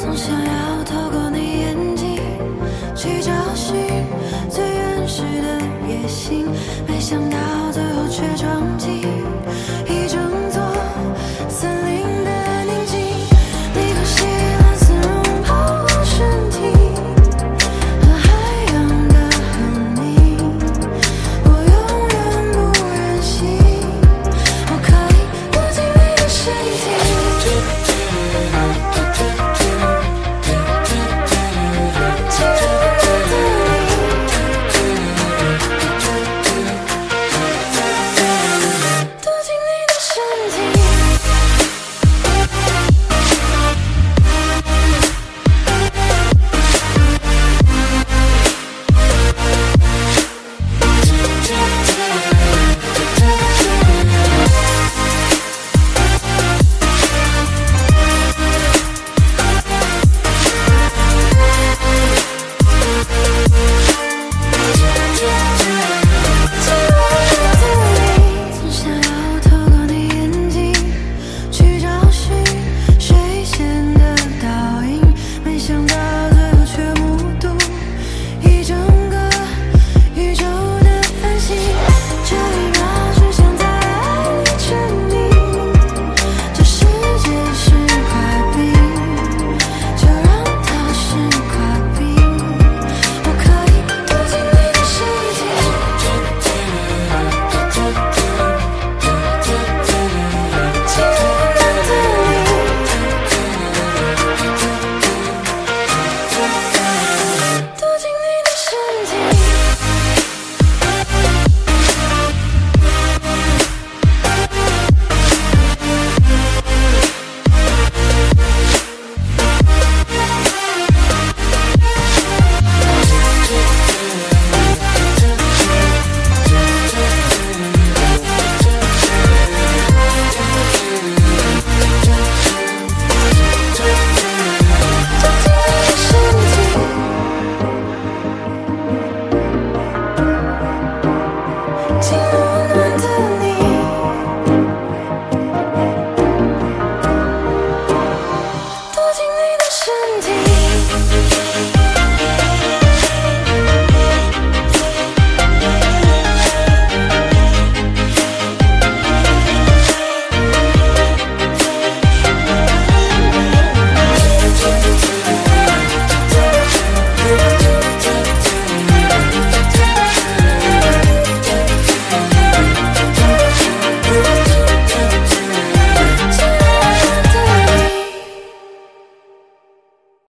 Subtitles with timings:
[0.00, 2.20] 总想要透过你眼睛
[2.94, 3.74] 去找寻
[4.48, 6.46] 最原始的野心，
[6.86, 7.36] 没想到
[7.72, 9.27] 最后却撞击。